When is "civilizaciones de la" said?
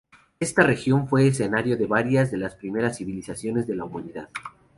2.97-3.85